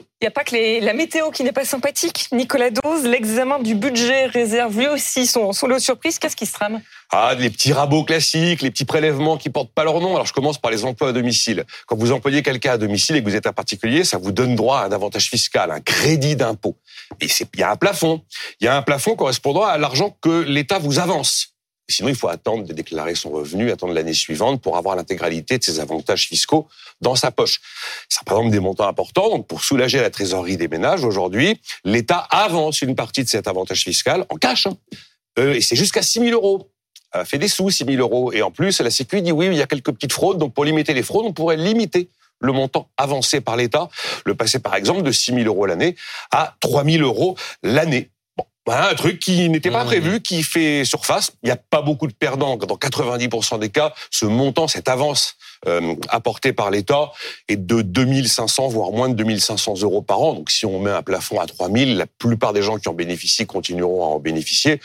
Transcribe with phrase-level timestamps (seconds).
[0.00, 2.28] Il n'y a pas que la météo qui n'est pas sympathique.
[2.32, 6.18] Nicolas Dose, l'examen du budget réserve lui aussi son, son lot de surprise.
[6.18, 6.80] Qu'est-ce qui se trame?
[7.10, 10.14] Ah, les petits rabots classiques, les petits prélèvements qui portent pas leur nom.
[10.14, 11.64] Alors je commence par les emplois à domicile.
[11.86, 14.56] Quand vous employez quelqu'un à domicile et que vous êtes un particulier, ça vous donne
[14.56, 16.76] droit à un avantage fiscal, un crédit d'impôt.
[17.20, 18.22] Et il y a un plafond.
[18.60, 21.54] Il y a un plafond correspondant à l'argent que l'État vous avance.
[21.90, 25.64] Sinon, il faut attendre de déclarer son revenu, attendre l'année suivante pour avoir l'intégralité de
[25.64, 26.68] ses avantages fiscaux
[27.00, 27.60] dans sa poche.
[28.10, 29.30] Ça représente des montants importants.
[29.30, 33.84] Donc, pour soulager la trésorerie des ménages, aujourd'hui, l'État avance une partie de cet avantage
[33.84, 34.66] fiscal en cash.
[34.66, 34.76] Hein.
[35.38, 36.70] Euh, et c'est jusqu'à 6 000 euros.
[37.14, 38.32] Ça fait des sous, 6 000 euros.
[38.32, 40.36] Et en plus, la Sécu dit oui, il y a quelques petites fraudes.
[40.36, 42.10] Donc, pour limiter les fraudes, on pourrait limiter
[42.40, 43.88] le montant avancé par l'État,
[44.24, 45.96] le passer par exemple de 6 000 euros l'année
[46.30, 48.10] à 3 000 euros l'année.
[48.68, 49.86] Voilà un truc qui n'était pas mmh.
[49.86, 51.30] prévu, qui fait surface.
[51.42, 52.58] Il n'y a pas beaucoup de perdants.
[52.58, 55.36] Dans 90% des cas, ce montant, cette avance
[55.66, 57.10] euh, apportée par l'État
[57.48, 60.34] est de 2500, voire moins de 2500 euros par an.
[60.34, 63.46] Donc si on met un plafond à 3000, la plupart des gens qui en bénéficient
[63.46, 64.82] continueront à en bénéficier.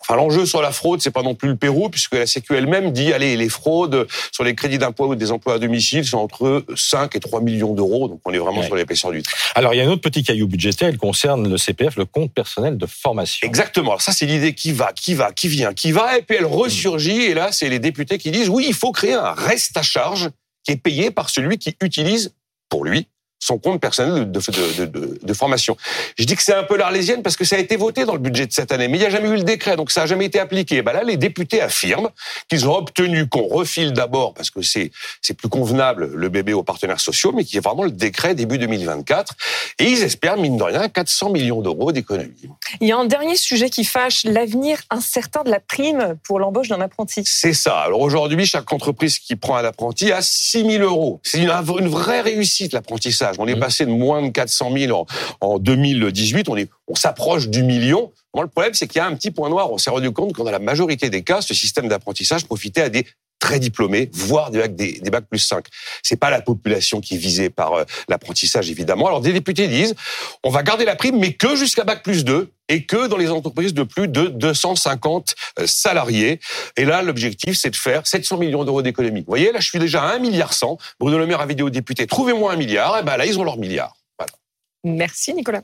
[0.00, 2.92] Enfin, l'enjeu sur la fraude, c'est pas non plus le Pérou, puisque la Sécu elle-même
[2.92, 6.64] dit, allez, les fraudes sur les crédits d'impôt ou des emplois à domicile sont entre
[6.74, 8.08] 5 et 3 millions d'euros.
[8.08, 9.36] Donc, on est vraiment sur l'épaisseur du trait.
[9.54, 12.32] Alors, il y a un autre petit caillou budgétaire, il concerne le CPF, le compte
[12.32, 13.46] personnel de formation.
[13.46, 13.90] Exactement.
[13.90, 16.46] Alors, ça, c'est l'idée qui va, qui va, qui vient, qui va, et puis elle
[16.46, 17.22] ressurgit.
[17.22, 20.30] Et là, c'est les députés qui disent, oui, il faut créer un reste à charge
[20.64, 22.34] qui est payé par celui qui utilise,
[22.68, 23.08] pour lui,
[23.38, 25.76] son compte personnel de, de, de, de, formation.
[26.18, 28.18] Je dis que c'est un peu l'arlésienne parce que ça a été voté dans le
[28.18, 30.06] budget de cette année, mais il n'y a jamais eu le décret, donc ça n'a
[30.06, 30.82] jamais été appliqué.
[30.82, 32.10] Ben là, les députés affirment
[32.48, 34.90] qu'ils ont obtenu qu'on refile d'abord, parce que c'est
[35.22, 38.34] c'est plus convenable le bébé aux partenaires sociaux, mais qu'il y ait vraiment le décret
[38.34, 39.34] début 2024.
[39.78, 42.48] Et ils espèrent, mine de rien, 400 millions d'euros d'économies.
[42.80, 46.68] Il y a un dernier sujet qui fâche, l'avenir incertain de la prime pour l'embauche
[46.68, 47.22] d'un apprenti.
[47.24, 47.78] C'est ça.
[47.78, 51.20] Alors aujourd'hui, chaque entreprise qui prend un apprenti a 6 000 euros.
[51.22, 53.27] C'est une, une vraie réussite, l'apprentissage.
[53.38, 53.60] On est mmh.
[53.60, 55.06] passé de moins de 400 000
[55.40, 56.48] en, 2018.
[56.48, 58.12] On est, on s'approche du million.
[58.34, 59.72] Moi, le problème, c'est qu'il y a un petit point noir.
[59.72, 62.88] On s'est rendu compte qu'en dans la majorité des cas, ce système d'apprentissage profitait à
[62.88, 63.06] des
[63.38, 65.64] très diplômés, voire des bacs, des, bacs plus 5.
[66.02, 69.06] C'est pas la population qui est visée par euh, l'apprentissage, évidemment.
[69.06, 69.94] Alors, des députés disent,
[70.42, 73.30] on va garder la prime, mais que jusqu'à bac plus 2 et que dans les
[73.30, 76.40] entreprises de plus de 250 euh, salariés.
[76.76, 79.20] Et là, l'objectif, c'est de faire 700 millions d'euros d'économie.
[79.20, 80.78] Vous voyez, là, je suis déjà à 1 milliard 100.
[81.00, 82.98] Bruno Le Maire a vidéo député, trouvez-moi un milliard.
[82.98, 83.94] Et ben là, ils ont leur milliard.
[84.84, 85.62] Merci, Nicolas.